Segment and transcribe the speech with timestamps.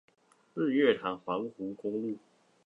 [0.55, 2.17] 日月潭環湖公路